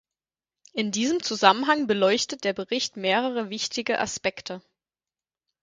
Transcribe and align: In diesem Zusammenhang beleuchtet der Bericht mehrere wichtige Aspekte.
In 0.73 0.89
diesem 0.91 1.21
Zusammenhang 1.21 1.85
beleuchtet 1.85 2.43
der 2.43 2.53
Bericht 2.53 2.97
mehrere 2.97 3.51
wichtige 3.51 3.99
Aspekte. 3.99 4.63